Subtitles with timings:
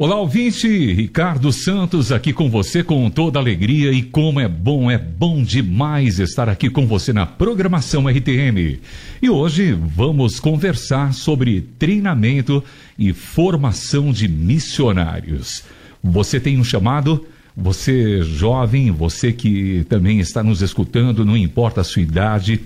[0.00, 0.92] Olá, ouvinte!
[0.92, 6.20] Ricardo Santos aqui com você com toda alegria e como é bom, é bom demais
[6.20, 8.78] estar aqui com você na programação RTM.
[9.20, 12.62] E hoje vamos conversar sobre treinamento
[12.96, 15.64] e formação de missionários.
[16.00, 17.26] Você tem um chamado?
[17.56, 22.60] Você jovem, você que também está nos escutando, não importa a sua idade,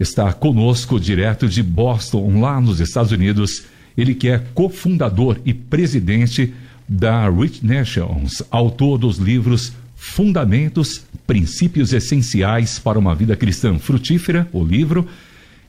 [0.00, 3.64] está conosco direto de Boston, lá nos Estados Unidos,
[3.96, 6.54] ele que é cofundador e presidente
[6.88, 14.64] da Rich Nations, autor dos livros Fundamentos, Princípios Essenciais para uma Vida Cristã Frutífera, o
[14.64, 15.06] livro,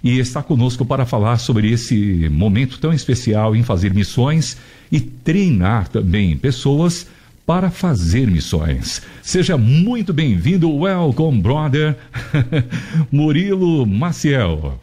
[0.03, 4.55] e está conosco para falar sobre esse momento tão especial em fazer missões
[4.91, 7.07] e treinar também pessoas
[7.45, 9.01] para fazer missões.
[9.23, 11.95] Seja muito bem-vindo, welcome, brother,
[13.11, 14.79] Murilo Maciel.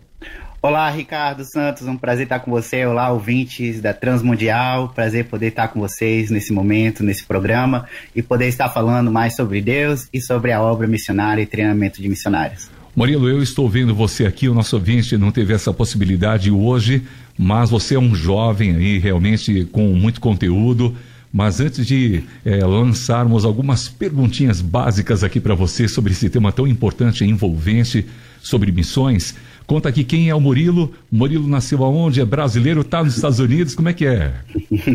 [0.61, 2.85] Olá, Ricardo Santos, um prazer estar com você.
[2.85, 4.89] Olá, ouvintes da Transmundial.
[4.89, 9.61] Prazer poder estar com vocês nesse momento, nesse programa e poder estar falando mais sobre
[9.61, 12.69] Deus e sobre a obra missionária e treinamento de missionários.
[12.97, 17.07] Murilo, eu estou vendo você aqui, o nosso ouvinte não teve essa possibilidade hoje,
[17.39, 20.95] mas você é um jovem aí, realmente com muito conteúdo.
[21.33, 26.67] Mas antes de é, lançarmos algumas perguntinhas básicas aqui para você sobre esse tema tão
[26.67, 28.07] importante e envolvente
[28.41, 29.35] sobre missões,
[29.67, 30.95] conta aqui quem é o Murilo.
[31.13, 32.21] Murilo nasceu aonde?
[32.21, 32.81] É brasileiro?
[32.81, 33.75] Está nos Estados Unidos?
[33.75, 34.33] Como é que é?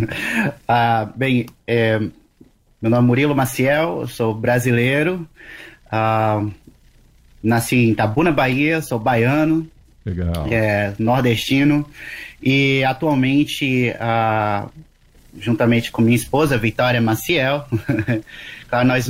[0.67, 1.99] ah, bem, é,
[2.81, 5.27] meu nome é Murilo Maciel, sou brasileiro.
[5.91, 6.43] Ah,
[7.43, 9.67] Nasci em Tabuna, Bahia, sou baiano.
[10.05, 10.47] Legal.
[10.49, 11.85] É, nordestino.
[12.41, 13.93] E atualmente,
[15.39, 17.67] juntamente com minha esposa, Vitória Maciel,
[18.85, 19.07] nós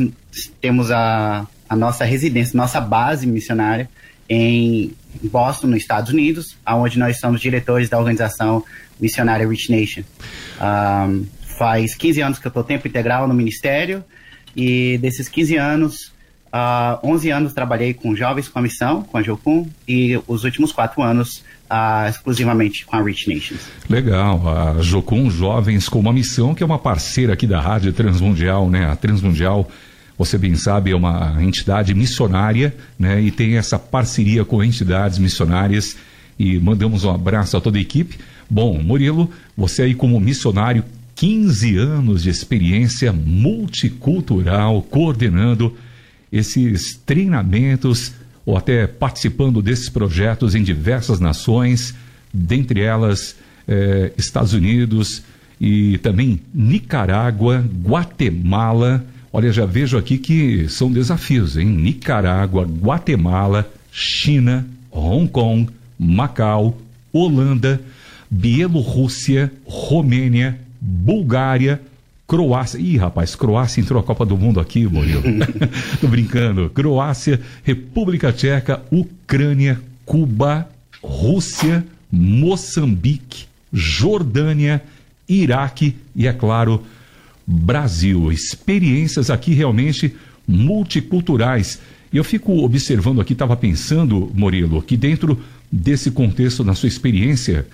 [0.60, 3.90] temos a, a nossa residência, nossa base missionária
[4.30, 4.94] em
[5.24, 8.64] Boston, nos Estados Unidos, onde nós somos diretores da organização
[9.00, 10.04] missionária Rich Nation.
[10.62, 11.26] Um,
[11.58, 14.04] faz 15 anos que eu estou tempo integral no ministério
[14.56, 16.14] e desses 15 anos
[16.54, 20.72] uh, 11 anos trabalhei com jovens com a missão, com a Jocum, e os últimos
[20.72, 23.62] quatro anos uh, exclusivamente com a Rich Nations.
[23.90, 28.70] Legal, a Jocum Jovens com uma missão, que é uma parceira aqui da Rádio Transmundial,
[28.70, 28.86] né?
[28.86, 29.70] A Transmundial,
[30.18, 33.22] você bem sabe, é uma entidade missionária, né?
[33.22, 35.96] E tem essa parceria com entidades missionárias,
[36.38, 38.18] e mandamos um abraço a toda a equipe.
[38.50, 40.84] Bom, Murilo, você aí como missionário,
[41.16, 45.78] 15 anos de experiência multicultural, coordenando
[46.32, 48.14] esses treinamentos
[48.46, 51.94] ou até participando desses projetos em diversas nações,
[52.34, 53.36] dentre elas
[53.68, 55.22] eh, Estados Unidos
[55.60, 59.06] e também Nicarágua, Guatemala.
[59.32, 61.68] Olha, já vejo aqui que são desafios, hein?
[61.68, 66.78] Nicarágua, Guatemala, China, Hong Kong, Macau,
[67.14, 67.80] Holanda,
[68.30, 71.80] Bielorrússia, Romênia, Bulgária,
[72.32, 72.80] Croácia.
[72.80, 75.22] Ih, rapaz, Croácia entrou a Copa do Mundo aqui, Murilo.
[76.00, 76.70] Tô brincando.
[76.70, 80.66] Croácia, República Tcheca, Ucrânia, Cuba,
[81.04, 84.82] Rússia, Moçambique, Jordânia,
[85.28, 86.82] Iraque e, é claro,
[87.46, 88.32] Brasil.
[88.32, 90.16] Experiências aqui realmente
[90.48, 91.82] multiculturais.
[92.14, 95.38] E eu fico observando aqui, estava pensando, Murilo, que dentro
[95.70, 97.68] desse contexto, na sua experiência,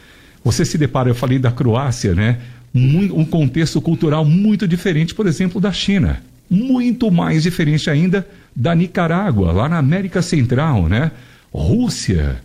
[0.43, 2.39] você se depara, eu falei da Croácia, né?
[2.73, 6.21] Um contexto cultural muito diferente, por exemplo, da China.
[6.49, 11.11] Muito mais diferente ainda da Nicarágua, lá na América Central, né?
[11.51, 12.41] Rússia.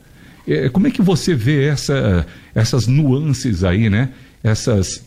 [0.47, 4.09] É, como é que você vê essa, essas nuances aí, né?
[4.43, 5.05] Essas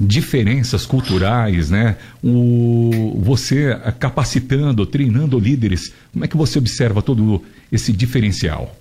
[0.00, 1.96] diferenças culturais, né?
[2.24, 8.74] O, você capacitando, treinando líderes, como é que você observa todo esse diferencial?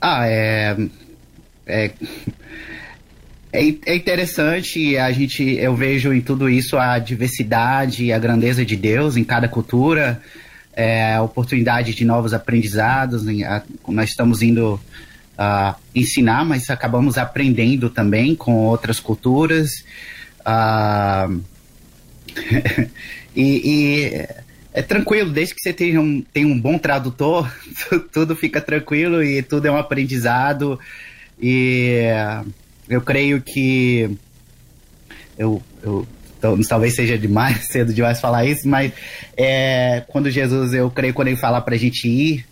[0.00, 0.76] Ah, é,
[1.66, 1.90] é
[3.52, 8.64] é, é interessante, a gente, eu vejo em tudo isso a diversidade e a grandeza
[8.64, 10.20] de Deus em cada cultura,
[10.74, 13.24] é, a oportunidade de novos aprendizados.
[13.88, 19.84] Nós estamos indo uh, ensinar, mas acabamos aprendendo também com outras culturas.
[20.40, 21.40] Uh,
[23.34, 24.26] e, e,
[24.74, 27.50] é tranquilo, desde que você tenha um, tenha um bom tradutor,
[28.12, 30.78] tudo fica tranquilo e tudo é um aprendizado.
[31.40, 32.02] E.
[32.44, 34.16] Uh, eu creio que
[35.38, 36.06] eu, eu
[36.68, 38.92] talvez seja demais, cedo demais falar isso, mas
[39.36, 42.46] é, quando Jesus, eu creio, quando ele fala para a gente ir,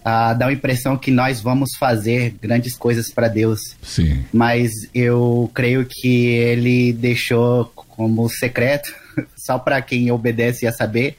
[0.00, 3.76] uh, dá a impressão que nós vamos fazer grandes coisas para Deus.
[3.82, 4.24] Sim.
[4.32, 8.94] Mas eu creio que ele deixou como secreto
[9.36, 11.16] só para quem obedece a saber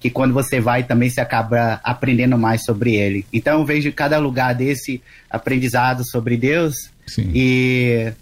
[0.00, 3.26] que quando você vai também se acaba aprendendo mais sobre ele.
[3.32, 8.12] Então eu vejo cada lugar desse aprendizado sobre Deus e,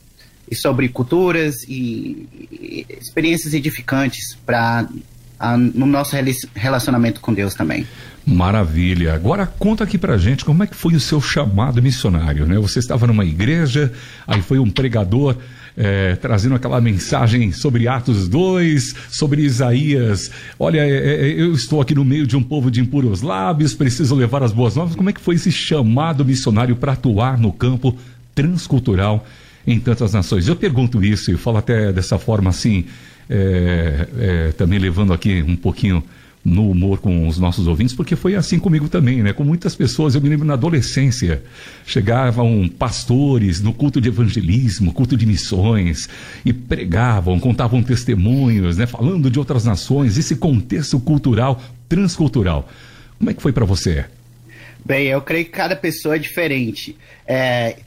[0.50, 4.88] e, sobre culturas e, e experiências edificantes para
[5.74, 6.16] no nosso
[6.54, 7.86] relacionamento com Deus também.
[8.24, 9.14] Maravilha.
[9.14, 12.58] Agora conta aqui pra gente como é que foi o seu chamado missionário, né?
[12.58, 13.92] Você estava numa igreja,
[14.26, 15.36] aí foi um pregador
[15.76, 20.30] é, trazendo aquela mensagem sobre Atos 2, sobre Isaías.
[20.58, 24.14] Olha, é, é, eu estou aqui no meio de um povo de impuros lábios, preciso
[24.14, 24.94] levar as boas novas.
[24.94, 27.96] Como é que foi esse chamado missionário para atuar no campo
[28.34, 29.26] transcultural
[29.66, 30.46] em tantas nações?
[30.46, 32.84] Eu pergunto isso e falo até dessa forma assim,
[33.28, 36.04] é, é, também levando aqui um pouquinho
[36.44, 39.32] no humor com os nossos ouvintes, porque foi assim comigo também, né?
[39.32, 41.42] Com muitas pessoas, eu me lembro na adolescência,
[41.86, 46.08] chegavam pastores no culto de evangelismo, culto de missões,
[46.44, 48.86] e pregavam, contavam testemunhos, né?
[48.86, 52.68] Falando de outras nações, esse contexto cultural, transcultural.
[53.18, 54.04] Como é que foi para você?
[54.84, 56.94] Bem, eu creio que cada pessoa é diferente.
[57.26, 57.78] É,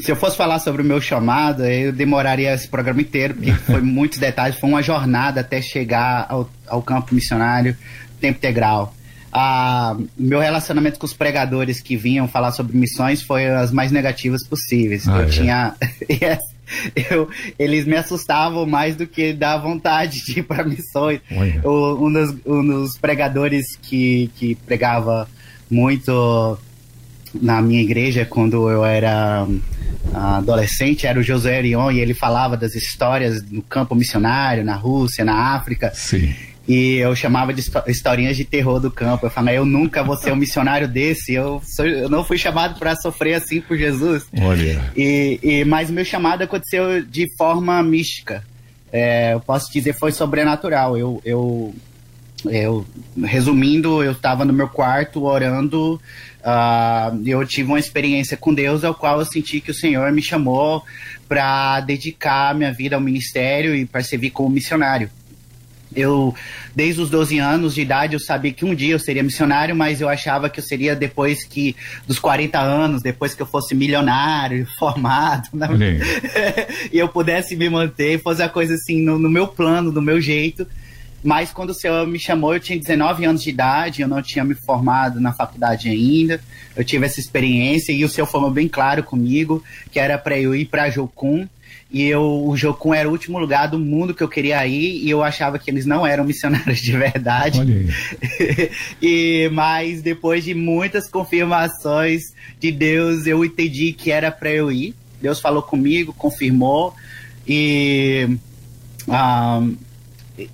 [0.00, 3.80] se eu fosse falar sobre o meu chamado, eu demoraria esse programa inteiro, porque foi
[3.80, 7.76] muitos detalhes, foi uma jornada até chegar ao, ao campo missionário,
[8.20, 8.94] tempo integral.
[9.32, 14.46] Ah, meu relacionamento com os pregadores que vinham falar sobre missões foi as mais negativas
[14.46, 15.06] possíveis.
[15.06, 15.26] Ah, eu é.
[15.26, 15.74] tinha.
[17.10, 17.28] eu,
[17.58, 21.20] eles me assustavam mais do que dar vontade de ir para missões.
[21.62, 25.28] O, um, dos, um dos pregadores que, que pregava
[25.70, 26.58] muito
[27.34, 29.46] na minha igreja quando eu era
[30.14, 35.24] adolescente era o José Arion e ele falava das histórias no campo missionário, na Rússia,
[35.24, 35.92] na África.
[35.94, 36.34] Sim.
[36.68, 39.24] E eu chamava de historinhas de terror do campo.
[39.24, 41.32] Eu falava, eu nunca vou ser um missionário desse.
[41.32, 44.26] Eu, sou, eu não fui chamado para sofrer assim por Jesus.
[44.38, 44.92] Olha.
[44.94, 48.44] E, e, mas o meu chamado aconteceu de forma mística.
[48.92, 50.94] É, eu posso dizer foi sobrenatural.
[50.94, 51.74] Eu, eu,
[52.44, 52.86] eu
[53.24, 55.98] resumindo, eu estava no meu quarto orando
[56.48, 60.22] Uh, eu tive uma experiência com Deus, ao qual eu senti que o Senhor me
[60.22, 60.82] chamou
[61.28, 65.10] para dedicar minha vida ao ministério e para servir como missionário.
[65.94, 66.34] Eu,
[66.74, 70.00] desde os 12 anos de idade, eu sabia que um dia eu seria missionário, mas
[70.00, 74.66] eu achava que eu seria depois que dos 40 anos, depois que eu fosse milionário,
[74.78, 75.68] formado, né?
[76.90, 80.18] e eu pudesse me manter, fazer a coisa assim no, no meu plano, do meu
[80.18, 80.66] jeito.
[81.22, 84.44] Mas quando o senhor me chamou, eu tinha 19 anos de idade, eu não tinha
[84.44, 86.40] me formado na faculdade ainda.
[86.76, 90.54] Eu tive essa experiência e o senhor falou bem claro comigo que era para eu
[90.54, 91.48] ir para Jocum.
[91.90, 95.08] E eu, o Jocum era o último lugar do mundo que eu queria ir e
[95.08, 97.60] eu achava que eles não eram missionários de verdade.
[97.60, 98.70] Olha aí.
[99.02, 102.22] e mas depois de muitas confirmações
[102.60, 104.94] de Deus, eu entendi que era para eu ir.
[105.20, 106.94] Deus falou comigo, confirmou
[107.46, 108.28] e
[109.08, 109.66] um, ah,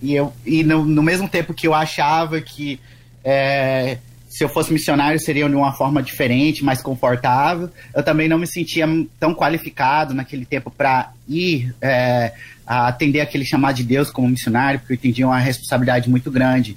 [0.00, 2.80] e, eu, e no, no mesmo tempo que eu achava que
[3.24, 3.98] é,
[4.34, 8.48] se eu fosse missionário seria de uma forma diferente, mais confortável, eu também não me
[8.48, 8.84] sentia
[9.18, 12.32] tão qualificado naquele tempo para ir é,
[12.66, 16.76] atender aquele chamado de Deus como missionário, porque eu entendia uma responsabilidade muito grande.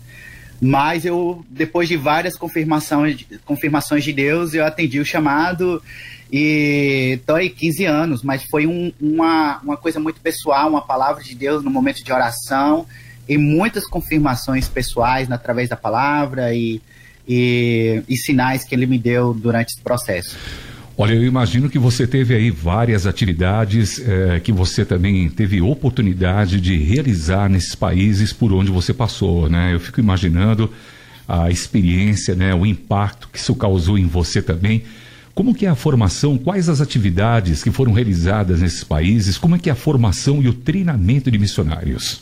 [0.61, 5.81] Mas eu, depois de várias confirmações, confirmações de Deus, eu atendi o chamado
[6.31, 11.23] e tô aí 15 anos, mas foi um, uma, uma coisa muito pessoal, uma palavra
[11.23, 12.85] de Deus no momento de oração
[13.27, 16.81] e muitas confirmações pessoais através da palavra e,
[17.27, 20.37] e, e sinais que ele me deu durante esse processo.
[20.99, 26.59] Olha, eu imagino que você teve aí várias atividades eh, que você também teve oportunidade
[26.59, 29.75] de realizar nesses países por onde você passou, né?
[29.75, 30.73] Eu fico imaginando
[31.27, 34.83] a experiência, né, o impacto que isso causou em você também.
[35.35, 39.59] Como que é a formação, quais as atividades que foram realizadas nesses países, como é
[39.59, 42.21] que é a formação e o treinamento de missionários?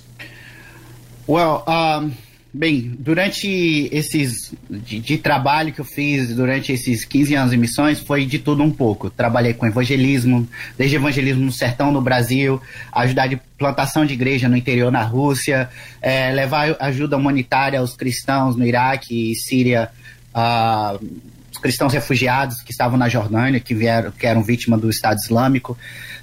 [1.28, 2.12] Well, um,
[2.54, 8.00] bem, durante esses de, de, trabalho que eu fiz durante esses 15 anos de missões
[8.00, 9.10] foi de tudo um pouco.
[9.10, 14.56] Trabalhei com evangelismo, desde evangelismo no sertão no Brasil, ajudar de plantação de igreja no
[14.56, 15.70] interior na Rússia,
[16.02, 19.90] é, levar ajuda humanitária aos cristãos no Iraque e Síria.
[20.36, 25.78] Uh, cristãos refugiados que estavam na Jordânia, que, vieram, que eram vítimas do Estado Islâmico.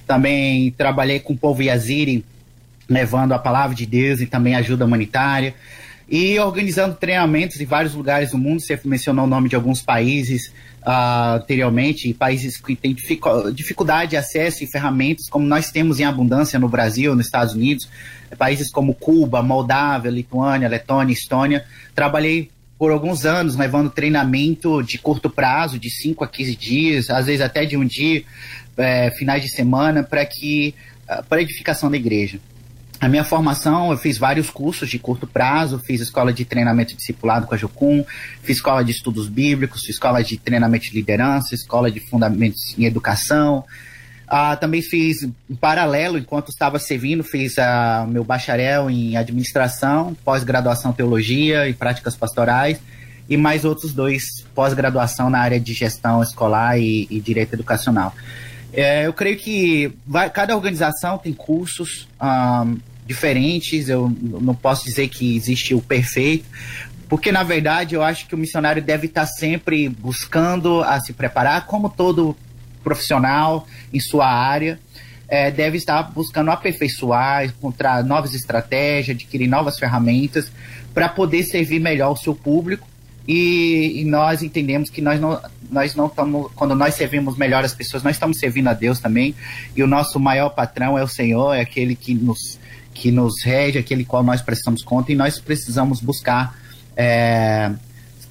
[0.07, 2.23] Também trabalhei com o povo Yaziri,
[2.87, 5.53] levando a palavra de Deus e também ajuda humanitária.
[6.09, 8.59] E organizando treinamentos em vários lugares do mundo.
[8.59, 10.53] Você mencionou o nome de alguns países
[10.85, 12.95] uh, anteriormente, países que têm
[13.53, 17.89] dificuldade de acesso e ferramentas, como nós temos em abundância no Brasil, nos Estados Unidos,
[18.37, 21.65] países como Cuba, Moldávia, Lituânia, Letônia, Estônia.
[21.95, 27.27] Trabalhei por alguns anos, levando treinamento de curto prazo, de 5 a 15 dias, às
[27.27, 28.23] vezes até de um dia,
[28.75, 30.75] é, finais de semana, para que
[31.29, 32.39] para edificação da igreja.
[33.03, 37.45] A minha formação, eu fiz vários cursos de curto prazo, fiz escola de treinamento discipulado
[37.45, 38.05] com a Jocum,
[38.41, 42.85] fiz escola de estudos bíblicos, fiz escola de treinamento de liderança, escola de fundamentos em
[42.85, 43.65] educação.
[44.25, 50.93] Ah, também fiz em paralelo, enquanto estava servindo, fiz ah, meu bacharel em administração, pós-graduação
[50.93, 52.79] teologia e práticas pastorais,
[53.29, 58.15] e mais outros dois pós-graduação na área de gestão escolar e, e direito educacional.
[58.71, 62.07] É, eu creio que vai, cada organização tem cursos.
[62.17, 62.65] Ah,
[63.05, 66.45] diferentes, eu não posso dizer que existe o perfeito,
[67.09, 71.67] porque na verdade eu acho que o missionário deve estar sempre buscando a se preparar,
[71.67, 72.35] como todo
[72.83, 74.79] profissional em sua área,
[75.27, 80.51] é, deve estar buscando aperfeiçoar, encontrar novas estratégias, adquirir novas ferramentas
[80.93, 82.87] para poder servir melhor o seu público.
[83.27, 85.41] E, e, nós entendemos que nós não,
[85.71, 89.33] nós não estamos, quando nós servimos melhor as pessoas, nós estamos servindo a Deus também.
[89.75, 92.59] E o nosso maior patrão é o Senhor, é aquele que nos
[92.93, 96.55] que nos rege, aquele qual nós prestamos conta, e nós precisamos buscar
[96.95, 97.71] é,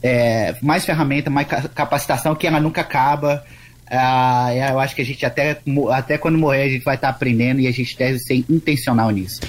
[0.02, 3.44] é, mais ferramenta, mais capacitação, que ela nunca acaba.
[3.90, 7.60] Ah, eu acho que a gente até, até quando morrer a gente vai estar aprendendo
[7.60, 9.40] e a gente deve ser intencional nisso.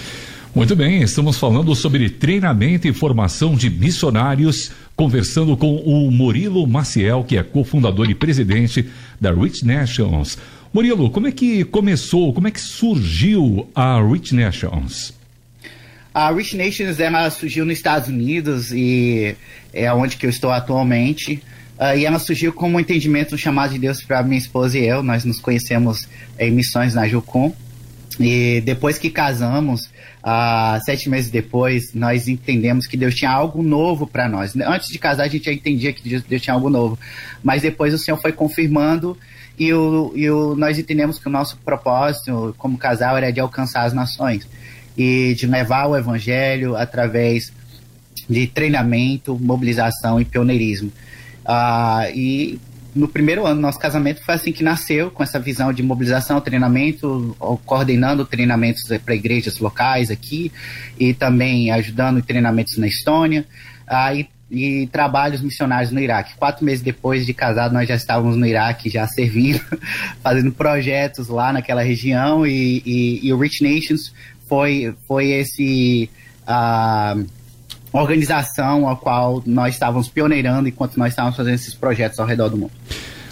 [0.55, 7.23] Muito bem, estamos falando sobre treinamento e formação de missionários, conversando com o Murilo Maciel,
[7.23, 8.87] que é cofundador e presidente
[9.19, 10.37] da Rich Nations.
[10.73, 15.13] Murilo, como é que começou, como é que surgiu a Rich Nations?
[16.11, 19.35] A Rich Nations ela surgiu nos Estados Unidos e
[19.71, 21.43] é onde que eu estou atualmente.
[21.77, 25.03] Uh, e ela surgiu como um entendimento, chamado de Deus para minha esposa e eu.
[25.03, 26.07] Nós nos conhecemos
[26.39, 27.53] em missões na Jucum.
[28.19, 29.91] E depois que casamos,
[30.23, 34.55] uh, sete meses depois, nós entendemos que Deus tinha algo novo para nós.
[34.55, 36.97] Antes de casar, a gente já entendia que Deus tinha algo novo.
[37.43, 39.15] Mas depois o Senhor foi confirmando
[39.57, 43.85] e, o, e o, nós entendemos que o nosso propósito como casal era de alcançar
[43.85, 44.47] as nações
[44.97, 47.51] e de levar o evangelho através
[48.29, 50.91] de treinamento, mobilização e pioneirismo.
[51.45, 52.59] Ah, e
[52.95, 56.39] no primeiro ano do nosso casamento foi assim que nasceu, com essa visão de mobilização,
[56.39, 60.51] treinamento, coordenando treinamentos para igrejas locais aqui
[60.99, 63.45] e também ajudando em treinamentos na Estônia.
[63.87, 64.11] Ah,
[64.53, 66.35] e trabalhos missionários no Iraque.
[66.37, 69.59] Quatro meses depois de casado, nós já estávamos no Iraque, já servindo,
[70.21, 74.13] fazendo projetos lá naquela região e, e, e o Rich Nations
[74.47, 76.07] foi, foi esse
[76.47, 77.25] uh,
[77.91, 82.57] organização a qual nós estávamos pioneirando enquanto nós estávamos fazendo esses projetos ao redor do
[82.57, 82.71] mundo.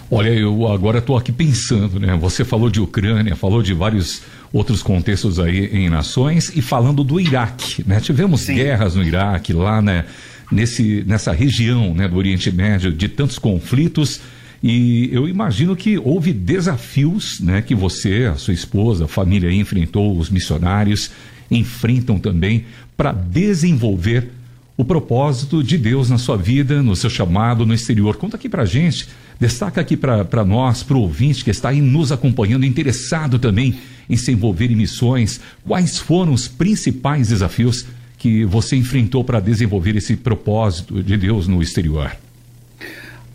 [0.10, 2.18] Olha, eu agora estou aqui pensando, né?
[2.18, 7.20] Você falou de Ucrânia, falou de vários outros contextos aí em nações e falando do
[7.20, 8.00] Iraque, né?
[8.01, 8.56] Tivemos Sim.
[8.56, 10.06] guerras no Iraque, lá, né?
[10.51, 14.20] Nesse, nessa região né, do Oriente Médio de tantos conflitos.
[14.62, 20.15] E eu imagino que houve desafios né, que você, a sua esposa, a família enfrentou,
[20.17, 21.10] os missionários
[21.50, 22.65] enfrentam também
[22.96, 24.29] para desenvolver
[24.77, 28.15] o propósito de Deus na sua vida, no seu chamado no exterior.
[28.15, 29.08] Conta aqui para gente,
[29.39, 33.75] destaca aqui para nós, para o ouvinte que está aí nos acompanhando, interessado também
[34.10, 37.86] em se envolver em missões, quais foram os principais desafios
[38.22, 42.16] que você enfrentou para desenvolver esse propósito de Deus no exterior?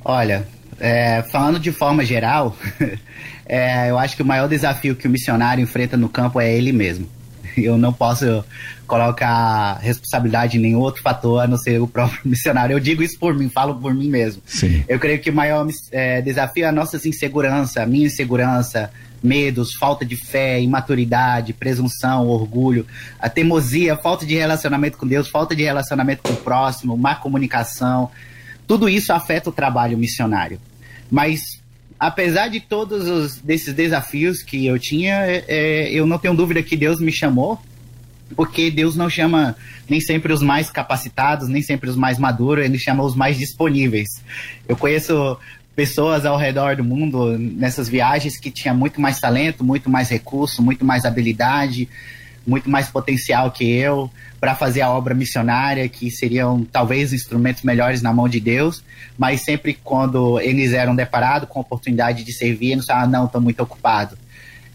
[0.04, 0.46] Olha,
[0.78, 2.56] é, falando de forma geral,
[3.44, 6.70] é, eu acho que o maior desafio que o missionário enfrenta no campo é ele
[6.70, 7.08] mesmo.
[7.56, 8.44] Eu não posso
[8.86, 12.72] colocar responsabilidade em nenhum outro fator a não ser o próprio missionário.
[12.72, 14.40] Eu digo isso por mim, falo por mim mesmo.
[14.46, 14.84] Sim.
[14.86, 18.88] Eu creio que o maior é, desafio é a nossa insegurança, a minha insegurança,
[19.22, 22.86] medos, falta de fé, imaturidade, presunção, orgulho,
[23.18, 28.10] a teimosia, falta de relacionamento com Deus, falta de relacionamento com o próximo, má comunicação.
[28.66, 30.60] Tudo isso afeta o trabalho missionário.
[31.10, 31.40] Mas
[31.98, 36.62] apesar de todos os, desses desafios que eu tinha, é, é, eu não tenho dúvida
[36.62, 37.60] que Deus me chamou,
[38.34, 39.56] porque Deus não chama
[39.88, 44.08] nem sempre os mais capacitados, nem sempre os mais maduros, ele chama os mais disponíveis.
[44.68, 45.38] Eu conheço
[45.76, 50.62] pessoas ao redor do mundo nessas viagens que tinha muito mais talento, muito mais recurso,
[50.62, 51.86] muito mais habilidade,
[52.46, 58.00] muito mais potencial que eu para fazer a obra missionária, que seriam talvez instrumentos melhores
[58.00, 58.82] na mão de Deus,
[59.18, 63.26] mas sempre quando eles eram deparados com a oportunidade de servir, eles falavam, ah, não,
[63.26, 64.16] estou muito ocupado.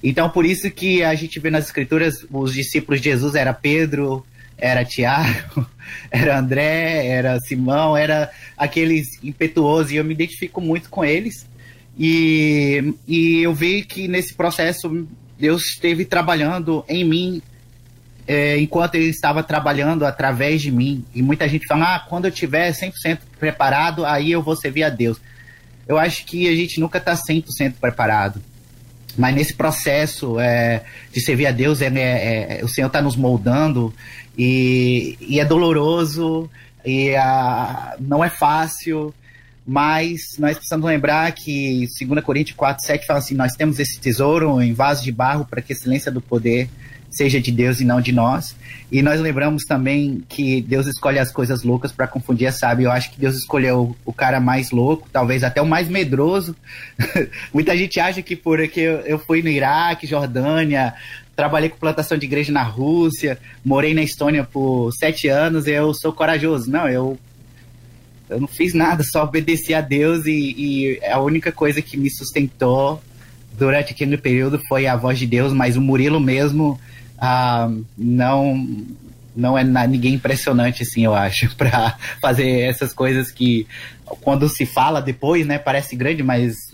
[0.03, 4.25] Então, por isso que a gente vê nas escrituras, os discípulos de Jesus era Pedro,
[4.61, 5.65] era Tiago,
[6.09, 11.45] era André, era Simão, era aqueles impetuosos, e eu me identifico muito com eles.
[11.97, 15.05] E, e eu vi que nesse processo
[15.37, 17.41] Deus esteve trabalhando em mim
[18.27, 21.03] é, enquanto ele estava trabalhando através de mim.
[21.13, 24.89] E muita gente fala: ah, quando eu estiver 100% preparado, aí eu vou servir a
[24.89, 25.19] Deus.
[25.87, 28.41] Eu acho que a gente nunca está 100% preparado.
[29.17, 33.15] mas nesse processo é, de servir a Deus, é, é, é o Senhor está nos
[33.15, 33.93] moldando
[34.37, 36.49] e, e, é doloroso
[36.85, 39.13] e a, não é fácil,
[39.65, 44.61] mas nós precisamos lembrar que 2 Coríntios 4, 7 fala assim: Nós temos esse tesouro
[44.61, 46.69] em vaso de barro para que a excelência do poder
[47.11, 48.55] seja de Deus e não de nós.
[48.91, 52.85] E nós lembramos também que Deus escolhe as coisas loucas para confundir a sábia.
[52.85, 56.55] Eu acho que Deus escolheu o cara mais louco, talvez até o mais medroso.
[57.53, 60.93] Muita gente acha que porque eu fui no Iraque, Jordânia,
[61.41, 66.13] trabalhei com plantação de igreja na Rússia, morei na Estônia por sete anos, eu sou
[66.13, 66.69] corajoso.
[66.69, 67.17] Não, eu
[68.29, 72.11] eu não fiz nada, só obedeci a Deus e, e a única coisa que me
[72.11, 73.01] sustentou
[73.57, 76.79] durante aquele período foi a voz de Deus, mas o Murilo mesmo
[77.17, 78.85] ah, não
[79.35, 83.65] não é ninguém impressionante assim, eu acho, para fazer essas coisas que
[84.21, 86.71] quando se fala depois, né, parece grande, mas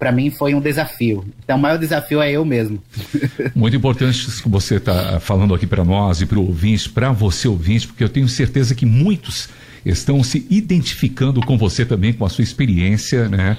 [0.00, 1.24] para mim foi um desafio.
[1.44, 2.82] Então, o maior desafio é eu mesmo.
[3.54, 7.12] Muito importante isso que você está falando aqui para nós e para o ouvinte, para
[7.12, 9.50] você ouvinte, porque eu tenho certeza que muitos
[9.84, 13.58] estão se identificando com você também, com a sua experiência, né?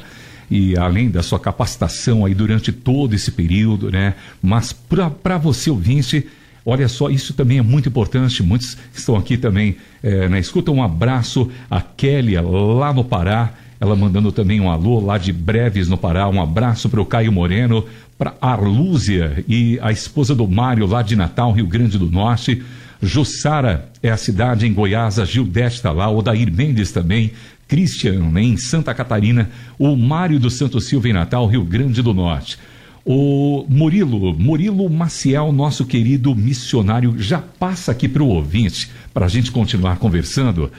[0.49, 4.15] e além da sua capacitação aí durante todo esse período, né?
[4.41, 6.27] Mas para você ouvinte,
[6.65, 8.43] olha só, isso também é muito importante.
[8.43, 10.69] Muitos estão aqui também é, na escuta.
[10.69, 13.53] Um abraço a Kélia lá no Pará.
[13.81, 16.29] Ela mandando também um alô lá de Breves no Pará.
[16.29, 17.83] Um abraço para o Caio Moreno,
[18.15, 22.61] para Arlúzia e a esposa do Mário lá de Natal, Rio Grande do Norte.
[23.01, 27.31] Jussara é a cidade em Goiás, a Gildete está lá, o Dair Mendes também,
[27.67, 32.59] Christian, em Santa Catarina, o Mário do Santo Silva em Natal, Rio Grande do Norte.
[33.03, 39.29] O Murilo, Murilo Maciel, nosso querido missionário, já passa aqui para o ouvinte, para a
[39.29, 40.71] gente continuar conversando,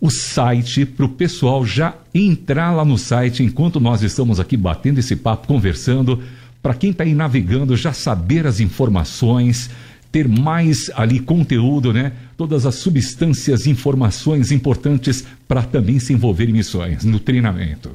[0.00, 4.98] o site para o pessoal já entrar lá no site enquanto nós estamos aqui batendo
[4.98, 6.22] esse papo, conversando,
[6.62, 9.70] para quem está aí navegando já saber as informações,
[10.10, 12.12] ter mais ali conteúdo, né?
[12.36, 17.90] Todas as substâncias, informações importantes para também se envolver em missões, no treinamento.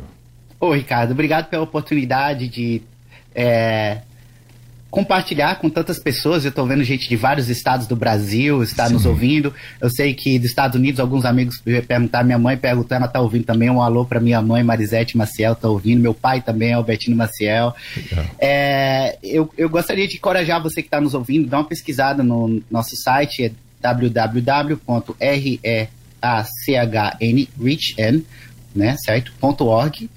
[0.60, 2.82] Ô, Ricardo, obrigado pela oportunidade de
[3.34, 4.02] é,
[4.94, 6.46] compartilhar com tantas pessoas.
[6.46, 9.52] Eu estou vendo gente de vários estados do Brasil está nos ouvindo.
[9.82, 13.44] Eu sei que dos Estados Unidos alguns amigos perguntaram, minha mãe perguntou, ela está ouvindo
[13.44, 13.72] também.
[13.72, 16.00] Um alô para minha mãe, Marisete Maciel, está ouvindo.
[16.00, 17.74] Meu pai também, Albertino Maciel.
[18.38, 22.62] É, eu, eu gostaria de encorajar você que está nos ouvindo, dá uma pesquisada no
[22.70, 23.52] nosso site, é
[28.76, 29.34] né, certo?
[29.42, 30.08] .org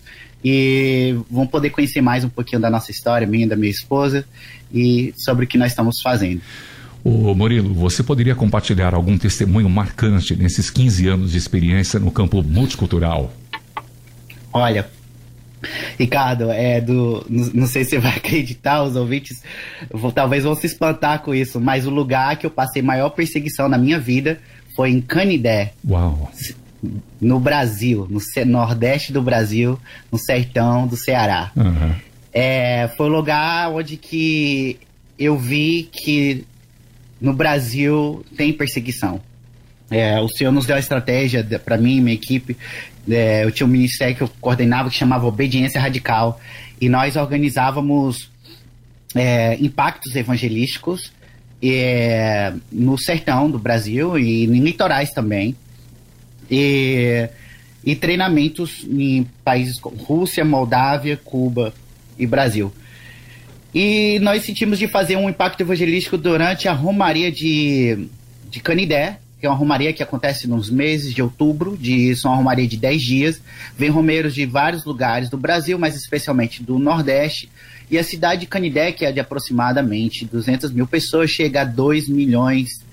[0.45, 4.27] E vão poder conhecer mais um pouquinho da nossa história, minha e da minha esposa,
[4.73, 6.43] e sobre o que nós estamos fazendo.
[7.03, 12.43] Ô Murilo, você poderia compartilhar algum testemunho marcante nesses 15 anos de experiência no campo
[12.43, 13.33] multicultural?
[14.53, 14.87] Olha,
[15.99, 17.25] Ricardo, é do.
[17.29, 19.43] Não sei se você vai acreditar, os ouvintes
[19.91, 23.69] vou, talvez vão se espantar com isso, mas o lugar que eu passei maior perseguição
[23.69, 24.39] na minha vida
[24.75, 25.73] foi em Canidé.
[25.89, 26.31] Uau!
[27.21, 29.79] No Brasil, no nordeste do Brasil,
[30.13, 31.51] no sertão do Ceará.
[31.57, 31.95] Uhum.
[32.33, 34.79] É, foi o lugar onde que
[35.19, 36.45] eu vi que
[37.21, 39.21] no Brasil tem perseguição.
[39.91, 42.57] É, o Senhor nos deu a estratégia para mim e minha equipe.
[43.09, 46.41] É, eu tinha um ministério que eu coordenava que chamava Obediência Radical.
[46.81, 48.31] E nós organizávamos
[49.15, 51.13] é, impactos evangelísticos
[51.63, 55.57] é, no sertão do Brasil e em litorais também.
[56.51, 57.29] E,
[57.85, 61.73] e treinamentos em países como Rússia, Moldávia, Cuba
[62.19, 62.73] e Brasil.
[63.75, 68.09] E nós sentimos de fazer um impacto evangelístico durante a Romaria de,
[68.49, 72.39] de Canidé, que é uma romaria que acontece nos meses de outubro, de, são uma
[72.39, 73.43] romaria de 10 dias.
[73.77, 77.51] Vem romeiros de vários lugares do Brasil, mas especialmente do Nordeste.
[77.91, 82.09] E a cidade de Canidé, que é de aproximadamente 200 mil pessoas, chega a 2
[82.09, 82.85] milhões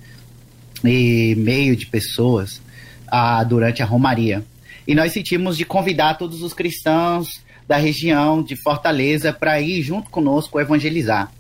[0.84, 2.62] e meio de pessoas
[3.08, 4.43] ah, durante a romaria.
[4.86, 10.10] E nós sentimos de convidar todos os cristãos da região de Fortaleza para ir junto
[10.10, 11.32] conosco evangelizar.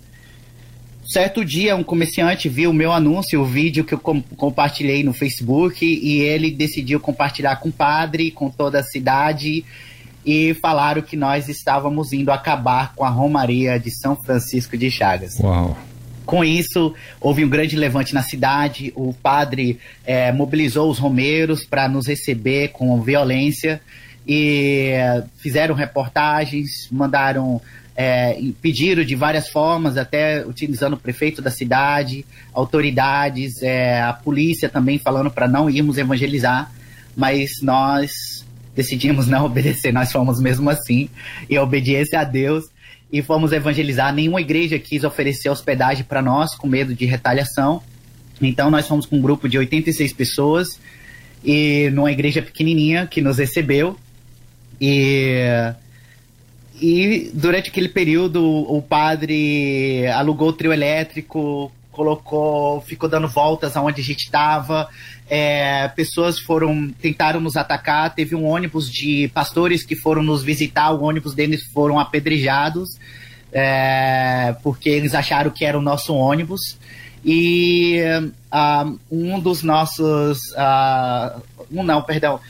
[1.05, 5.13] Certo dia, um comerciante viu o meu anúncio, o vídeo que eu com compartilhei no
[5.13, 9.65] Facebook, e ele decidiu compartilhar com o padre, com toda a cidade,
[10.25, 15.39] e falaram que nós estávamos indo acabar com a Romaria de São Francisco de Chagas.
[15.39, 15.77] Uau!
[16.25, 18.93] Com isso, houve um grande levante na cidade.
[18.95, 23.81] O padre é, mobilizou os romeiros para nos receber com violência
[24.25, 24.93] e
[25.37, 27.61] fizeram reportagens, mandaram
[27.95, 34.67] é, pediram de várias formas, até utilizando o prefeito da cidade, autoridades, é, a polícia
[34.67, 36.71] também falando para não irmos evangelizar,
[37.15, 41.09] mas nós decidimos não obedecer, nós fomos mesmo assim,
[41.49, 42.65] e a obediência a Deus,
[43.11, 44.11] e fomos evangelizar.
[44.11, 47.81] Nenhuma igreja quis oferecer hospedagem para nós, com medo de retaliação,
[48.41, 50.79] então nós fomos com um grupo de 86 pessoas,
[51.45, 53.95] e numa igreja pequenininha que nos recebeu,
[54.81, 55.73] e
[56.85, 64.01] e durante aquele período o padre alugou o trio elétrico, colocou, ficou dando voltas aonde
[64.01, 64.89] a gente estava.
[65.29, 68.13] É, pessoas foram tentaram nos atacar.
[68.13, 70.91] Teve um ônibus de pastores que foram nos visitar.
[70.91, 72.99] O ônibus deles foram apedrejados
[73.53, 76.77] é, porque eles acharam que era o nosso ônibus.
[77.23, 78.01] E
[78.51, 81.41] uh, um dos nossos, uh,
[81.71, 82.41] um não, perdão,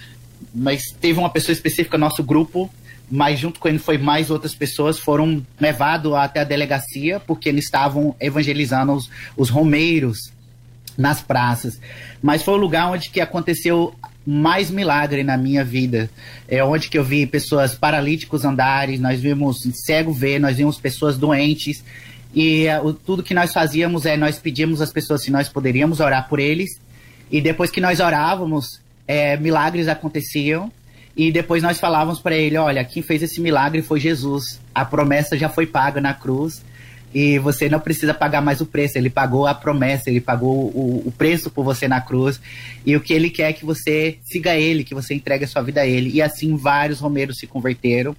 [0.56, 2.68] mas teve uma pessoa específica no nosso grupo
[3.16, 7.66] mas junto com ele foi mais outras pessoas, foram levados até a delegacia, porque eles
[7.66, 10.34] estavam evangelizando os, os romeiros
[10.98, 11.80] nas praças.
[12.24, 13.94] Mas foi o lugar onde que aconteceu
[14.26, 16.10] mais milagre na minha vida.
[16.48, 21.16] É onde que eu vi pessoas paralíticos andarem, nós vimos cego ver, nós vimos pessoas
[21.16, 21.84] doentes.
[22.34, 26.28] E uh, tudo que nós fazíamos é nós pedíamos às pessoas se nós poderíamos orar
[26.28, 26.82] por eles.
[27.32, 30.72] E depois que nós orávamos, é, milagres aconteciam.
[31.16, 34.60] E depois nós falávamos para ele: olha, quem fez esse milagre foi Jesus.
[34.74, 36.64] A promessa já foi paga na cruz
[37.14, 38.98] e você não precisa pagar mais o preço.
[38.98, 42.42] Ele pagou a promessa, ele pagou o, o, preço por você na cruz.
[42.86, 45.62] E o que ele quer é que você siga ele, que você entregue a sua
[45.62, 46.10] vida a ele.
[46.12, 48.16] E assim vários romeiros se converteram.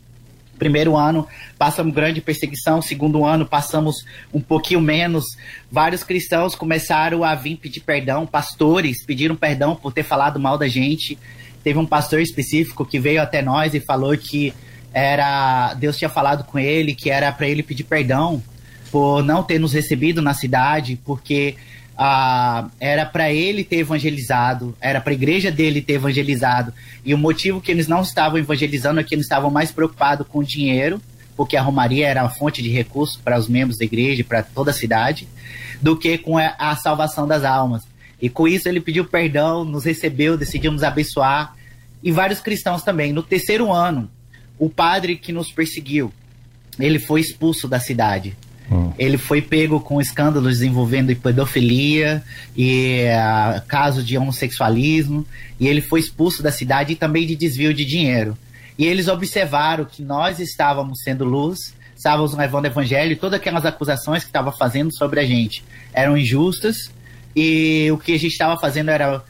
[0.56, 1.26] Primeiro ano
[1.58, 5.24] passamos grande perseguição, segundo ano passamos um pouquinho menos.
[5.68, 10.68] Vários cristãos começaram a vir pedir perdão, pastores pediram perdão por ter falado mal da
[10.68, 11.18] gente
[11.64, 14.54] teve um pastor específico que veio até nós e falou que
[14.92, 18.40] era Deus tinha falado com ele que era para ele pedir perdão
[18.94, 21.56] por não ter nos recebido na cidade, porque
[21.98, 26.72] ah, era para ele ter evangelizado, era para a igreja dele ter evangelizado.
[27.04, 30.38] E o motivo que eles não estavam evangelizando é que eles estavam mais preocupados com
[30.38, 31.02] o dinheiro,
[31.36, 34.70] porque a Romaria era a fonte de recursos para os membros da igreja, para toda
[34.70, 35.26] a cidade,
[35.82, 37.82] do que com a, a salvação das almas.
[38.24, 41.54] E com isso ele pediu perdão, nos recebeu, decidiu nos abençoar.
[42.02, 43.12] E vários cristãos também.
[43.12, 44.10] No terceiro ano,
[44.58, 46.10] o padre que nos perseguiu,
[46.78, 48.34] ele foi expulso da cidade.
[48.70, 48.94] Oh.
[48.98, 52.22] Ele foi pego com escândalos envolvendo pedofilia
[52.56, 55.26] e uh, caso de homossexualismo.
[55.60, 58.38] E ele foi expulso da cidade e também de desvio de dinheiro.
[58.78, 63.66] E eles observaram que nós estávamos sendo luz, estávamos levando o evangelho e todas aquelas
[63.66, 66.90] acusações que estavam fazendo sobre a gente eram injustas
[67.34, 69.22] e o que a gente estava fazendo era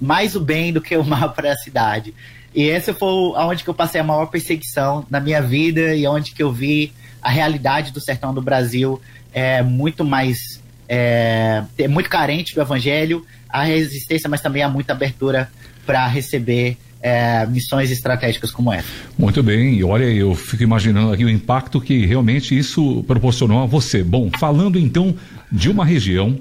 [0.00, 2.14] mais o bem do que o mal para a cidade.
[2.54, 6.32] E esse foi onde que eu passei a maior perseguição na minha vida e onde
[6.32, 9.00] que eu vi a realidade do sertão do Brasil
[9.32, 14.92] é muito mais é, é muito carente do evangelho, a resistência, mas também há muita
[14.92, 15.48] abertura
[15.86, 18.86] para receber é, missões estratégicas como essa.
[19.18, 23.66] Muito bem, e olha, eu fico imaginando aqui o impacto que realmente isso proporcionou a
[23.66, 24.04] você.
[24.04, 25.14] Bom, falando então
[25.52, 26.40] de uma região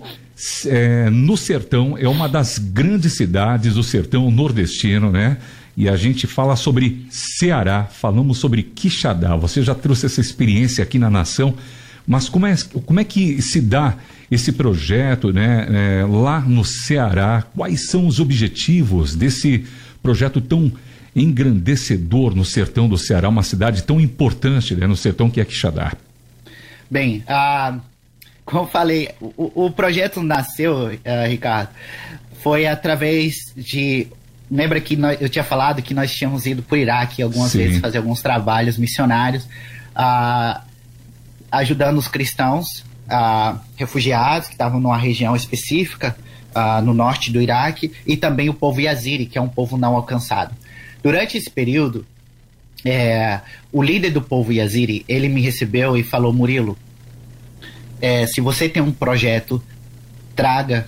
[0.66, 5.38] é, no sertão, é uma das grandes cidades do sertão nordestino, né?
[5.76, 9.36] E a gente fala sobre Ceará, falamos sobre Quixadá.
[9.36, 11.54] Você já trouxe essa experiência aqui na nação,
[12.08, 13.98] mas como é, como é que se dá
[14.30, 17.44] esse projeto né, é, lá no Ceará?
[17.56, 19.66] Quais são os objetivos desse
[20.02, 20.72] projeto tão
[21.16, 25.94] engrandecedor no sertão do Ceará, uma cidade tão importante né, no sertão que é Quixadá?
[26.90, 27.80] Bem, uh,
[28.52, 31.70] como eu falei, o, o projeto nasceu, uh, Ricardo,
[32.44, 34.08] foi através de.
[34.52, 37.60] Lembra que nós, eu tinha falado que nós tínhamos ido para o Iraque algumas Sim.
[37.60, 40.62] vezes fazer alguns trabalhos missionários, uh,
[41.50, 42.68] ajudando os cristãos
[43.08, 46.14] uh, refugiados que estavam numa região específica
[46.54, 49.96] uh, no norte do Iraque e também o povo Yaziri, que é um povo não
[49.96, 50.54] alcançado.
[51.02, 52.06] Durante esse período,
[52.84, 53.40] é,
[53.72, 56.78] o líder do povo Yaziri, ele me recebeu e falou, Murilo,
[58.02, 59.62] é, se você tem um projeto,
[60.36, 60.88] traga.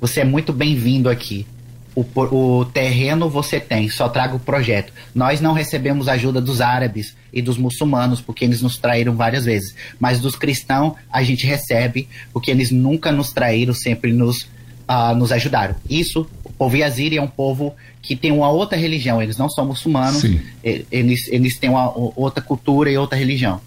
[0.00, 1.46] Você é muito bem-vindo aqui.
[1.94, 4.92] O, o, terreno você tem, só traga o projeto.
[5.14, 9.74] Nós não recebemos ajuda dos árabes e dos muçulmanos, porque eles nos traíram várias vezes.
[9.98, 15.32] Mas dos cristãos a gente recebe, porque eles nunca nos traíram, sempre nos, uh, nos
[15.32, 15.74] ajudaram.
[15.88, 19.66] Isso, o povo Yaziri é um povo que tem uma outra religião, eles não são
[19.66, 20.22] muçulmanos,
[20.62, 23.60] eles, eles têm uma outra cultura e outra religião.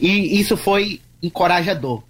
[0.00, 2.02] E isso foi encorajador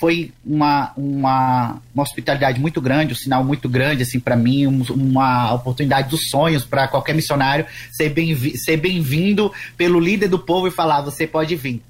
[0.00, 4.82] foi uma, uma, uma, hospitalidade muito grande, um sinal muito grande assim para mim, um,
[4.90, 10.68] uma oportunidade dos sonhos para qualquer missionário ser bem ser bem-vindo pelo líder do povo
[10.68, 11.82] e falar você pode vir.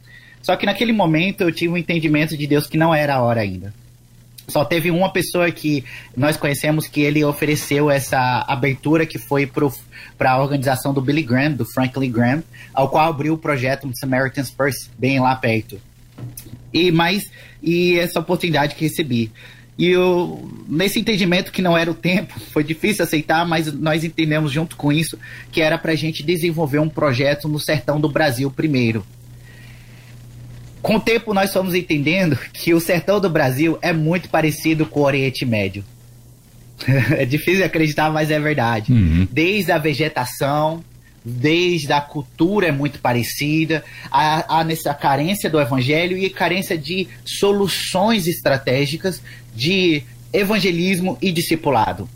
[0.42, 3.40] Só que naquele momento eu tive um entendimento de Deus que não era a hora
[3.40, 3.72] ainda.
[4.46, 9.50] Só teve uma pessoa que nós conhecemos que ele ofereceu essa abertura que foi
[10.18, 12.42] para a organização do Billy Graham, do Franklin Graham,
[12.74, 15.80] ao qual abriu o projeto Samaritan's Purse, bem lá perto.
[16.72, 17.30] E mais
[17.64, 19.32] e essa oportunidade que recebi.
[19.76, 24.52] E eu, nesse entendimento que não era o tempo, foi difícil aceitar, mas nós entendemos
[24.52, 25.18] junto com isso
[25.50, 29.04] que era para a gente desenvolver um projeto no sertão do Brasil primeiro.
[30.80, 35.00] Com o tempo, nós fomos entendendo que o sertão do Brasil é muito parecido com
[35.00, 35.82] o Oriente Médio.
[37.16, 38.92] é difícil acreditar, mas é verdade.
[38.92, 39.26] Uhum.
[39.30, 40.84] Desde a vegetação,
[41.24, 47.08] desde a cultura é muito parecida, há, há nessa carência do evangelho e carência de
[47.24, 49.22] soluções estratégicas
[49.54, 52.08] de evangelismo e discipulado.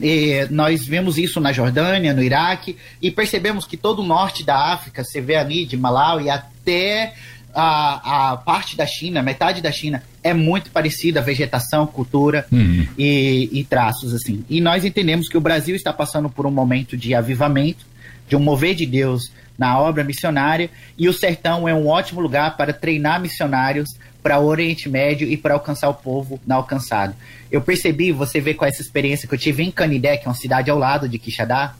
[0.00, 4.72] E nós vemos isso na Jordânia, no Iraque, e percebemos que todo o norte da
[4.72, 7.14] África, você vê ali de Malawi até
[7.52, 12.86] a, a parte da China, metade da China, é muito parecida a vegetação, cultura uhum.
[12.96, 14.44] e, e traços assim.
[14.48, 17.84] E nós entendemos que o Brasil está passando por um momento de avivamento,
[18.28, 22.56] de um mover de Deus na obra missionária, e o sertão é um ótimo lugar
[22.56, 23.90] para treinar missionários
[24.22, 27.14] para o Oriente Médio e para alcançar o povo na alcançado.
[27.50, 30.34] Eu percebi, você vê com essa experiência que eu tive em Canidé, que é uma
[30.34, 31.74] cidade ao lado de Quixadá,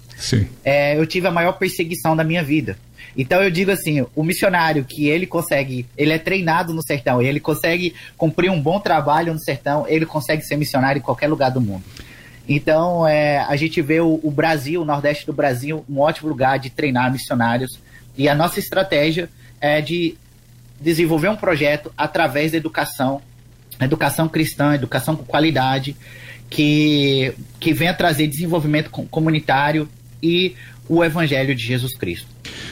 [0.64, 2.76] é, eu tive a maior perseguição da minha vida.
[3.16, 7.40] Então eu digo assim, o missionário que ele consegue, ele é treinado no sertão, ele
[7.40, 11.60] consegue cumprir um bom trabalho no sertão, ele consegue ser missionário em qualquer lugar do
[11.60, 11.82] mundo.
[12.48, 16.58] Então, é, a gente vê o, o, Brasil, o Nordeste do Brasil, um ótimo lugar
[16.58, 17.78] de treinar missionários.
[18.16, 19.28] E a nossa estratégia
[19.60, 20.16] é de
[20.80, 23.20] desenvolver um projeto através da educação,
[23.78, 25.94] educação cristã, educação com qualidade,
[26.48, 29.88] que, que venha trazer desenvolvimento comunitário
[30.22, 30.54] e
[30.88, 32.28] o Evangelho de Jesus Cristo.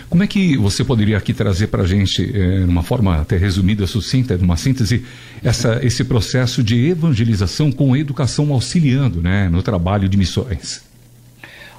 [0.08, 3.86] Como é que você poderia aqui trazer para a gente, é, uma forma até resumida,
[3.86, 5.04] sucinta, numa síntese,
[5.42, 10.82] essa, esse processo de evangelização com a educação auxiliando né, no trabalho de missões?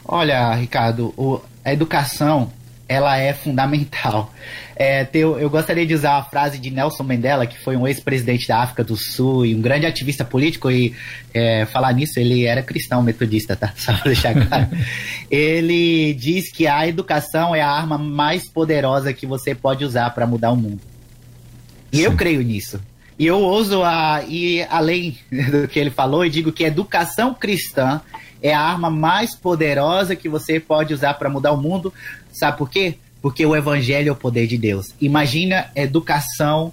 [0.04, 2.52] Olha, Ricardo, o, a educação
[2.88, 4.34] ela é fundamental.
[4.80, 8.48] É, teu, eu gostaria de usar a frase de Nelson Mandela, que foi um ex-presidente
[8.48, 10.94] da África do Sul e um grande ativista político, e
[11.34, 13.74] é, falar nisso, ele era cristão metodista, tá?
[13.76, 14.68] Só pra deixar claro.
[15.32, 20.28] ele diz que a educação é a arma mais poderosa que você pode usar para
[20.28, 20.80] mudar o mundo.
[21.92, 22.04] E Sim.
[22.04, 22.80] eu creio nisso.
[23.18, 27.34] E eu ouso a, ir além do que ele falou e digo que a educação
[27.34, 28.00] cristã
[28.42, 31.92] é a arma mais poderosa que você pode usar para mudar o mundo.
[32.32, 32.96] Sabe por quê?
[33.22, 34.94] Porque o evangelho é o poder de Deus.
[35.02, 36.72] Imagina educação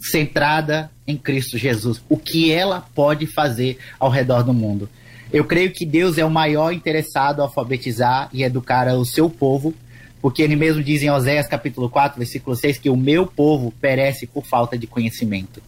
[0.00, 2.02] centrada em Cristo Jesus.
[2.08, 4.88] O que ela pode fazer ao redor do mundo.
[5.32, 9.74] Eu creio que Deus é o maior interessado a alfabetizar e educar o seu povo,
[10.22, 14.26] porque ele mesmo diz em Oséias capítulo 4, versículo 6, que o meu povo perece
[14.26, 15.60] por falta de conhecimento.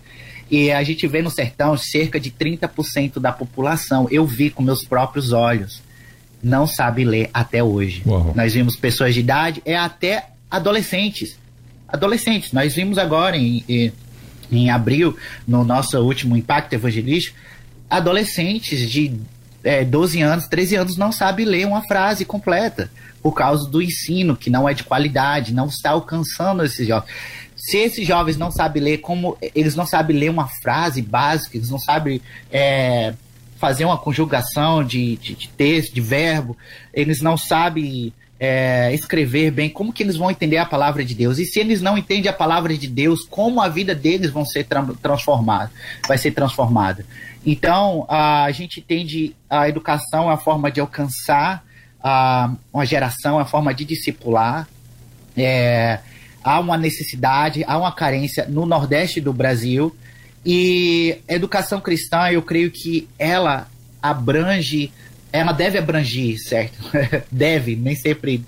[0.50, 4.84] E a gente vê no sertão cerca de 30% da população, eu vi com meus
[4.84, 5.82] próprios olhos,
[6.42, 8.02] não sabe ler até hoje.
[8.06, 8.32] Uau.
[8.34, 11.38] Nós vimos pessoas de idade, é até adolescentes.
[11.86, 12.52] Adolescentes.
[12.52, 13.92] Nós vimos agora em, em,
[14.50, 17.36] em abril, no nosso último impacto evangelístico,
[17.88, 19.18] adolescentes de
[19.64, 22.90] é, 12 anos, 13 anos não sabem ler uma frase completa
[23.22, 27.10] por causa do ensino que não é de qualidade, não está alcançando esses jovens
[27.58, 31.68] se esses jovens não sabem ler, como eles não sabem ler uma frase básica, eles
[31.68, 32.20] não sabem
[32.50, 33.12] é,
[33.58, 36.56] fazer uma conjugação de, de, de, texto, de verbo,
[36.94, 41.38] eles não sabem é, escrever bem, como que eles vão entender a palavra de Deus?
[41.38, 44.64] E se eles não entendem a palavra de Deus, como a vida deles vão ser
[44.64, 45.70] tra transformada,
[46.06, 47.04] vai ser transformada?
[47.44, 51.64] Então, a gente entende a educação é a forma de alcançar
[52.00, 54.68] a, uma geração, é a forma de discipular,
[55.36, 55.98] é,
[56.42, 59.94] há uma necessidade, há uma carência no Nordeste do Brasil.
[60.44, 63.68] E educação cristã, eu creio que ela
[64.02, 64.92] abrange,
[65.32, 66.78] ela deve abranger, certo?
[67.30, 68.44] deve, nem sempre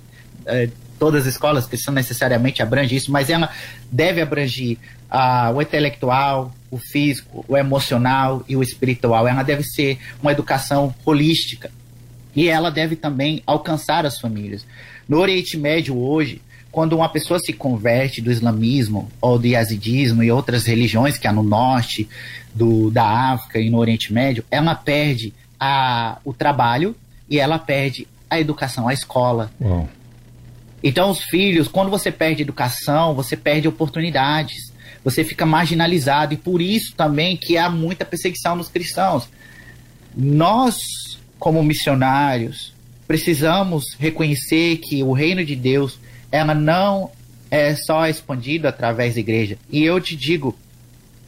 [0.46, 3.48] é, todas as escolas cristãs necessariamente abrangem isso, mas ela
[3.90, 4.76] deve abranger
[5.10, 9.26] ah, o intelectual, o físico, o emocional e o espiritual.
[9.26, 11.70] Ela deve ser uma educação holística.
[12.36, 14.64] E ela deve também alcançar as famílias.
[15.08, 20.30] No Oriente Médio hoje, quando uma pessoa se converte do islamismo ou do yazidismo e
[20.30, 22.08] outras religiões que há no norte
[22.54, 26.94] do, da África e no Oriente Médio, ela perde a, o trabalho
[27.28, 29.50] e ela perde a educação, a escola.
[29.60, 29.88] Uau.
[30.82, 34.72] Então, os filhos, quando você perde educação, você perde oportunidades,
[35.04, 39.28] você fica marginalizado, e por isso também que há muita perseguição nos cristãos.
[40.16, 40.76] Nós,
[41.38, 42.72] como missionários,
[43.06, 45.98] precisamos reconhecer que o reino de Deus
[46.30, 47.10] ela não
[47.50, 49.58] é só expandido através da igreja.
[49.70, 50.56] E eu te digo,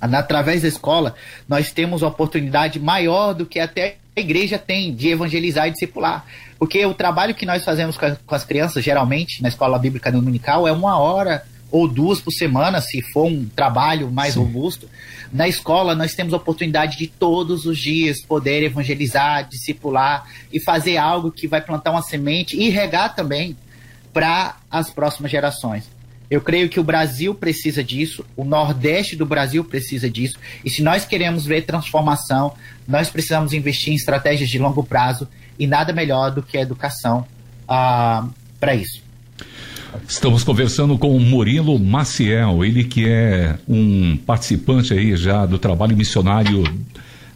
[0.00, 1.14] através da escola,
[1.48, 6.24] nós temos uma oportunidade maior do que até a igreja tem de evangelizar e discipular.
[6.58, 10.68] Porque o trabalho que nós fazemos com, com as crianças, geralmente, na escola bíblica dominical,
[10.68, 14.40] é uma hora ou duas por semana, se for um trabalho mais Sim.
[14.40, 14.88] robusto.
[15.32, 20.98] Na escola, nós temos a oportunidade de todos os dias poder evangelizar, discipular e fazer
[20.98, 23.56] algo que vai plantar uma semente e regar também
[24.12, 25.90] para as próximas gerações.
[26.30, 30.82] Eu creio que o Brasil precisa disso, o Nordeste do Brasil precisa disso, e se
[30.82, 32.54] nós queremos ver transformação,
[32.88, 37.26] nós precisamos investir em estratégias de longo prazo e nada melhor do que a educação
[37.68, 38.26] ah,
[38.58, 39.02] para isso.
[40.08, 45.94] Estamos conversando com o Murilo Maciel, ele que é um participante aí já do trabalho
[45.94, 46.64] missionário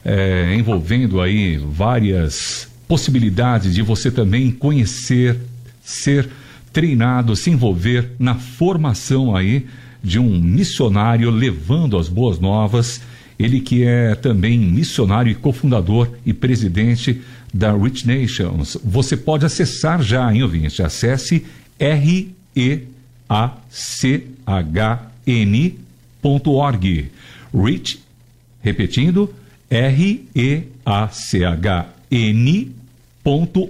[0.02, 5.38] é, envolvendo aí várias possibilidades de você também conhecer,
[5.82, 6.30] ser
[6.76, 9.64] treinado, se envolver na formação aí
[10.04, 13.00] de um missionário levando as boas novas.
[13.38, 18.76] Ele que é também missionário e cofundador e presidente da Rich Nations.
[18.84, 20.82] Você pode acessar já, hein, ouvinte?
[20.82, 21.46] Acesse
[21.78, 22.90] R-E-A-C-H-N.org.
[27.54, 28.00] Rich,
[28.60, 29.34] repetindo,
[29.70, 30.66] R-E-A-C-H-N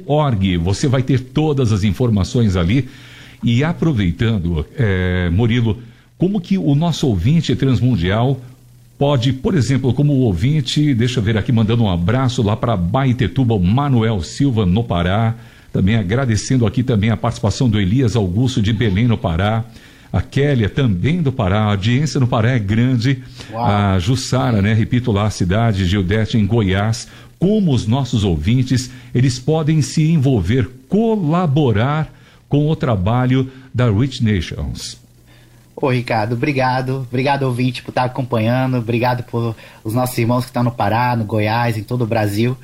[0.06, 0.56] org.
[0.58, 2.88] Você vai ter todas as informações ali.
[3.42, 5.78] E aproveitando, é, Murilo,
[6.18, 8.40] como que o nosso ouvinte transmundial
[8.98, 12.76] pode, por exemplo, como o ouvinte, deixa eu ver aqui, mandando um abraço lá para
[12.76, 15.34] Baitetuba, o Manuel Silva, no Pará.
[15.72, 19.64] Também agradecendo aqui também a participação do Elias Augusto de Belém, no Pará.
[20.10, 23.22] A Kélia também do Pará, a audiência no Pará é grande.
[23.52, 23.66] Uau.
[23.66, 24.72] A Jussara, né?
[24.72, 27.06] Repito lá, a cidade de Gildete, em Goiás
[27.38, 32.12] como os nossos ouvintes eles podem se envolver, colaborar
[32.48, 34.98] com o trabalho da Rich Nations.
[35.74, 37.06] Ô Ricardo, obrigado.
[37.08, 38.78] Obrigado, ouvinte, por estar acompanhando.
[38.78, 42.56] Obrigado por os nossos irmãos que estão no Pará, no Goiás, em todo o Brasil.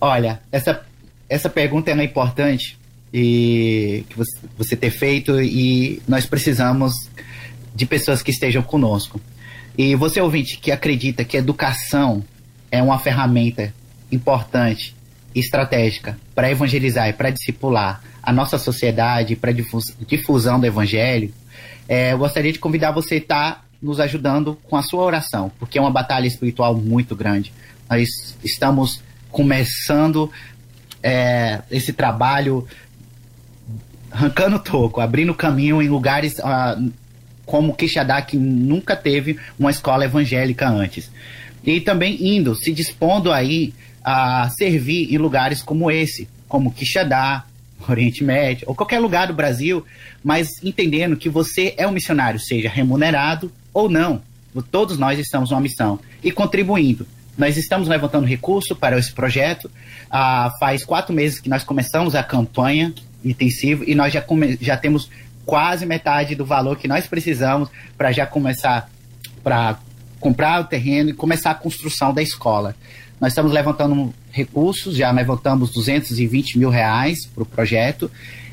[0.00, 0.80] Olha, essa,
[1.28, 2.78] essa pergunta é importante
[3.12, 6.92] e que você, você ter feito e nós precisamos
[7.74, 9.20] de pessoas que estejam conosco.
[9.76, 12.24] E você, ouvinte, que acredita que educação
[12.70, 13.74] é uma ferramenta
[14.10, 14.94] importante
[15.34, 21.32] e estratégica para evangelizar e para discipular a nossa sociedade, para difusão do evangelho,
[21.88, 25.50] é, eu gostaria de convidar você a estar tá nos ajudando com a sua oração,
[25.58, 27.52] porque é uma batalha espiritual muito grande.
[27.88, 30.30] Nós estamos começando
[31.02, 32.66] é, esse trabalho
[34.10, 36.92] arrancando toco, abrindo caminho em lugares uh,
[37.46, 41.10] como Quixadá, que nunca teve uma escola evangélica antes.
[41.64, 43.72] E também indo, se dispondo aí
[44.04, 47.44] a servir em lugares como esse, como Quixadá,
[47.88, 49.84] Oriente Médio, ou qualquer lugar do Brasil,
[50.22, 54.20] mas entendendo que você é um missionário, seja remunerado ou não.
[54.70, 57.06] Todos nós estamos numa missão e contribuindo.
[57.36, 59.70] Nós estamos levantando recurso para esse projeto.
[60.10, 62.92] Ah, faz quatro meses que nós começamos a campanha
[63.24, 64.24] intensiva e nós já,
[64.60, 65.08] já temos
[65.46, 68.90] quase metade do valor que nós precisamos para já começar
[69.42, 69.78] para
[70.20, 72.74] comprar o terreno e começar a construção da escola.
[73.20, 78.10] Nós estamos levantando recursos, já levantamos 220 mil reais para o projeto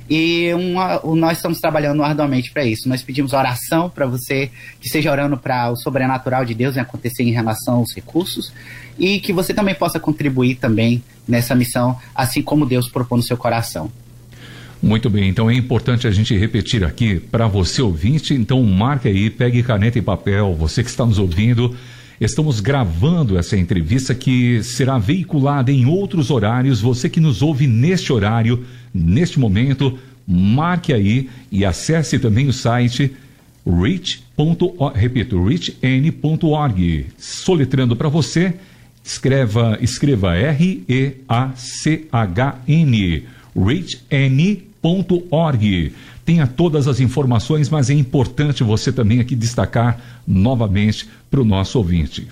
[0.10, 2.88] e uma, nós estamos trabalhando arduamente para isso.
[2.88, 7.32] Nós pedimos oração para você que esteja orando para o sobrenatural de Deus acontecer em
[7.32, 8.54] relação aos recursos
[8.98, 13.38] e que você também possa contribuir também nessa missão, assim como Deus propõe no seu
[13.38, 13.92] coração.
[14.82, 19.32] Muito bem, então é importante a gente repetir aqui para você ouvinte, então marque aí,
[19.32, 21.76] pegue caneta e papel, você que está nos ouvindo,
[22.20, 26.80] Estamos gravando essa entrevista que será veiculada em outros horários.
[26.80, 33.12] Você que nos ouve neste horário, neste momento, marque aí e acesse também o site
[33.68, 37.08] rich.org, repito, richn.org.
[37.18, 38.54] Soletrando para você,
[39.04, 41.24] escreva, escreva R-E-A-C-H-N,
[43.56, 44.64] richn.org
[46.26, 51.78] tenha todas as informações, mas é importante você também aqui destacar novamente para o nosso
[51.78, 52.28] ouvinte.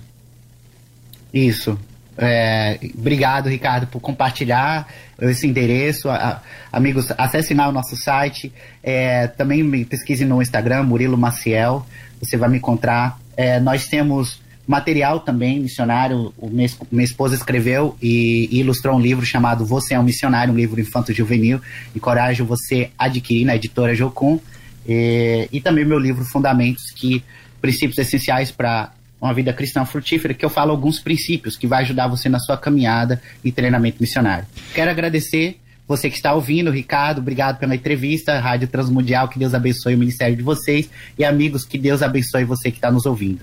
[1.32, 1.78] Isso.
[2.18, 4.86] É, obrigado, Ricardo, por compartilhar
[5.20, 6.08] esse endereço.
[6.08, 6.42] A,
[6.72, 8.52] amigos, acessem lá o nosso site.
[8.82, 11.86] É, também me pesquise no Instagram, Murilo Maciel.
[12.20, 13.18] Você vai me encontrar.
[13.36, 16.32] É, nós temos material também, missionário.
[16.38, 20.56] O minha, esposa escreveu e, e, ilustrou um livro chamado Você é um Missionário, um
[20.56, 21.60] livro infanto-juvenil.
[21.94, 24.40] Encorajo você a adquirir na editora Jocum.
[24.86, 27.22] E, e também meu livro Fundamentos, que
[27.60, 32.08] princípios essenciais para uma vida cristã frutífera, que eu falo alguns princípios que vai ajudar
[32.08, 34.46] você na sua caminhada e treinamento missionário.
[34.74, 38.38] Quero agradecer Você que está ouvindo, Ricardo, obrigado pela entrevista.
[38.40, 40.88] Rádio Transmundial, que Deus abençoe o ministério de vocês.
[41.18, 43.40] E amigos, que Deus abençoe você que está nos ouvindo.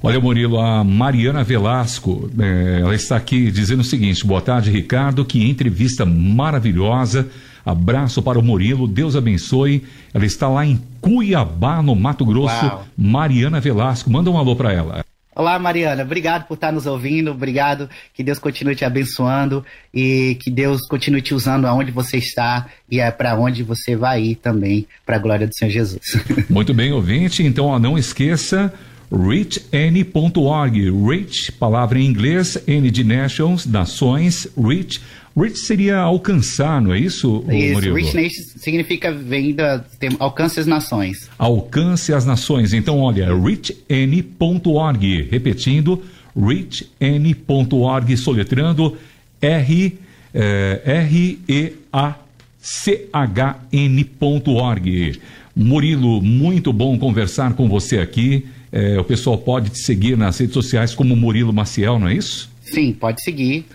[0.00, 5.24] Olha, Murilo, a Mariana Velasco, é, ela está aqui dizendo o seguinte: boa tarde, Ricardo,
[5.24, 7.28] que entrevista maravilhosa.
[7.64, 9.84] Abraço para o Murilo, Deus abençoe.
[10.12, 12.64] Ela está lá em Cuiabá, no Mato Grosso.
[12.64, 12.86] Uau.
[12.96, 15.04] Mariana Velasco, manda um alô para ela.
[15.34, 16.02] Olá, Mariana.
[16.02, 17.30] Obrigado por estar nos ouvindo.
[17.30, 17.88] Obrigado.
[18.12, 23.00] Que Deus continue te abençoando e que Deus continue te usando aonde você está e
[23.00, 26.02] é para onde você vai ir também, para a glória do Senhor Jesus.
[26.50, 27.42] Muito bem, ouvinte.
[27.42, 28.72] Então, ó, não esqueça
[29.10, 30.90] reachn.org.
[31.06, 35.00] Reach, palavra em inglês, N de nations, nações, reach.
[35.36, 37.96] Reach seria alcançar, não é isso, isso Murilo?
[37.96, 39.84] Reach Nations significa vem da
[40.18, 41.30] alcance as nações.
[41.38, 42.72] Alcance as nações.
[42.74, 45.28] Então, olha, reachn.org.
[45.30, 46.02] Repetindo,
[46.36, 48.96] reachn.org, soletrando
[49.40, 49.98] R,
[50.34, 52.16] eh, R E A
[52.60, 55.20] C H N.org.
[55.54, 58.46] Murilo, muito bom conversar com você aqui.
[58.70, 62.50] É, o pessoal pode te seguir nas redes sociais como Murilo Maciel, não é isso?
[62.62, 63.66] Sim, pode seguir.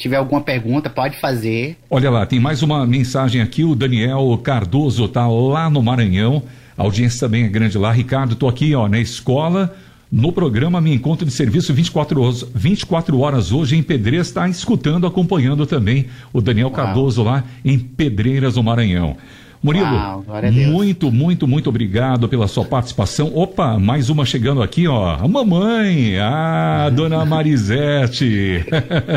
[0.00, 1.76] Se tiver alguma pergunta, pode fazer.
[1.90, 3.64] Olha lá, tem mais uma mensagem aqui.
[3.64, 6.42] O Daniel Cardoso está lá no Maranhão.
[6.74, 7.92] A audiência também é grande lá.
[7.92, 9.76] Ricardo, estou aqui ó, na escola.
[10.10, 15.06] No programa Me Encontro de Serviço 24 horas, 24 horas hoje em Pedreiras, está escutando,
[15.06, 16.76] acompanhando também o Daniel Uau.
[16.76, 19.18] Cardoso lá em Pedreiras, no Maranhão.
[19.62, 20.24] Murilo, Uau,
[20.70, 23.30] muito, muito, muito obrigado pela sua participação.
[23.34, 25.16] Opa, mais uma chegando aqui, ó.
[25.16, 28.64] A mamãe, a dona Marisete.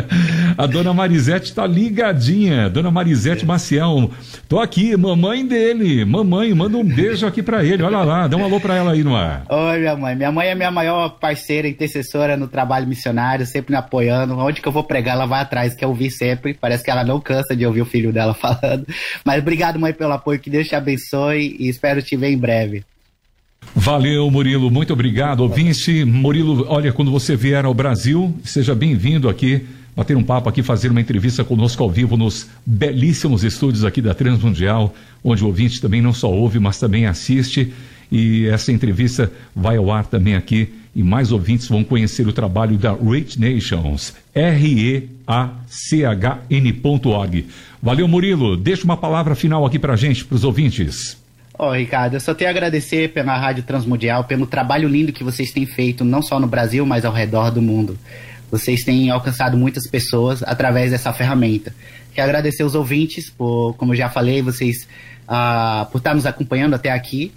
[0.58, 2.68] a dona Marisete está ligadinha.
[2.68, 4.10] Dona Marisete Maciel.
[4.46, 6.04] Tô aqui, mamãe dele.
[6.04, 7.82] Mamãe, manda um beijo aqui para ele.
[7.82, 9.46] Olha lá, dá um alô para ela aí no ar.
[9.48, 10.14] Oi, minha mãe.
[10.14, 14.36] Minha mãe é minha maior parceira, intercessora no trabalho missionário, sempre me apoiando.
[14.36, 16.52] Onde que eu vou pregar, ela vai atrás, quer ouvir sempre.
[16.52, 18.86] Parece que ela não cansa de ouvir o filho dela falando.
[19.24, 22.84] Mas obrigado, mãe, pelo apoio que Deus te abençoe e espero te ver em breve.
[23.74, 24.70] Valeu, Murilo.
[24.70, 26.04] Muito obrigado, ouvinte.
[26.04, 29.66] Murilo, olha, quando você vier ao Brasil, seja bem-vindo aqui,
[29.96, 34.14] bater um papo aqui, fazer uma entrevista conosco ao vivo nos belíssimos estúdios aqui da
[34.14, 37.72] Transmundial, onde o ouvinte também não só ouve, mas também assiste.
[38.12, 42.78] E essa entrevista vai ao ar também aqui e mais ouvintes vão conhecer o trabalho
[42.78, 45.06] da Rate Nations, R-E-A-C-H-N.org.
[47.82, 48.56] Valeu, Murilo.
[48.56, 51.16] Deixa uma palavra final aqui para gente, para os ouvintes.
[51.58, 55.22] Ó, oh, Ricardo, eu só tenho a agradecer pela Rádio Transmundial, pelo trabalho lindo que
[55.22, 57.98] vocês têm feito, não só no Brasil, mas ao redor do mundo.
[58.50, 61.74] Vocês têm alcançado muitas pessoas através dessa ferramenta.
[62.14, 64.86] Quero agradecer os ouvintes, por, como eu já falei, vocês
[65.28, 67.32] uh, por estar nos acompanhando até aqui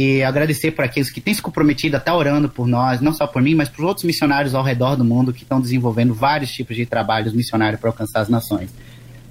[0.00, 3.26] e agradecer por aqueles que têm se comprometido a estar orando por nós, não só
[3.26, 6.76] por mim, mas por outros missionários ao redor do mundo que estão desenvolvendo vários tipos
[6.76, 8.70] de trabalhos missionários para alcançar as nações.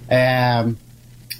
[0.09, 0.67] É,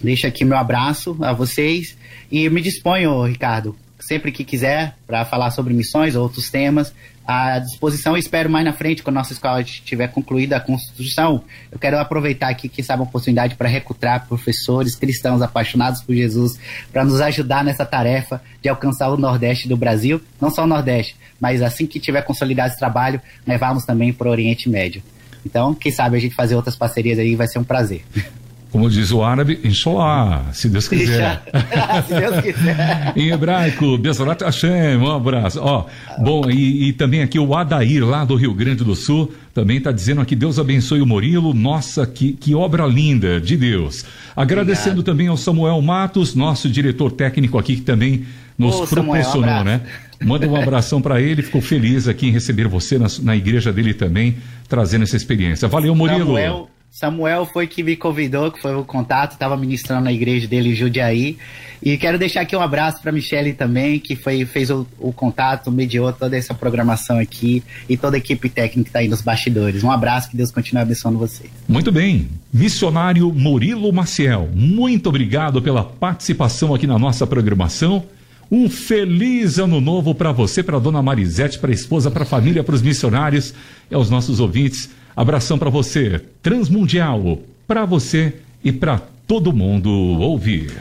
[0.02, 1.98] deixo aqui meu abraço a vocês
[2.32, 6.94] e me disponho, Ricardo, sempre que quiser, para falar sobre missões ou outros temas,
[7.28, 8.16] à disposição.
[8.16, 12.48] Espero mais na frente, quando a nossa escola tiver concluída a construção, eu quero aproveitar
[12.48, 16.58] aqui, que sabe, a oportunidade para recrutar professores cristãos apaixonados por Jesus,
[16.92, 21.18] para nos ajudar nessa tarefa de alcançar o Nordeste do Brasil, não só o Nordeste,
[21.40, 25.04] mas assim que tiver consolidado esse trabalho, levarmos também para o Oriente Médio.
[25.46, 28.04] Então, quem sabe a gente fazer outras parcerias aí vai ser um prazer.
[28.78, 31.42] Como diz o árabe, Inshallah, se Deus quiser.
[32.08, 33.12] se Deus quiser.
[33.18, 35.60] em hebraico, Besorat Hashem, um abraço.
[35.60, 35.86] Ó,
[36.20, 39.92] bom, e, e, também aqui o Adair, lá do Rio Grande do Sul, também está
[39.92, 44.06] dizendo aqui, Deus abençoe o Murilo, nossa, que, que obra linda de Deus.
[44.36, 45.06] Agradecendo Obrigado.
[45.06, 49.64] também ao Samuel Matos, nosso diretor técnico aqui, que também nos Ô, proporcionou, Samuel, um
[49.64, 49.82] né?
[50.24, 53.96] Manda um abração para ele, ficou feliz aqui em receber você na, na igreja dele
[53.96, 54.38] também,
[54.70, 55.68] trazendo essa experiência.
[55.68, 56.28] Valeu, Murilo.
[56.28, 60.72] Samuel Samuel foi que me convidou, que foi o contato, estava ministrando na igreja dele
[60.72, 61.38] em Judiaí.
[61.82, 65.72] E quero deixar aqui um abraço para Michele também, que foi, fez o, o, contato,
[65.72, 69.84] mediou toda essa programação aqui e toda a equipe técnica que está aí nos bastidores.
[69.84, 71.52] Um abraço, que Deus continue abençoando vocês.
[71.68, 72.30] Muito bem.
[72.52, 78.04] Missionário Murilo Maciel, muito obrigado pela participação aqui na nossa programação.
[78.50, 82.64] Um feliz ano novo para você, para dona Marisete, para a esposa, para a família,
[82.64, 83.54] para os missionários
[83.92, 84.90] e aos nossos ouvintes.
[85.18, 90.72] Abração para você, Transmundial, para você e para todo mundo ouvir.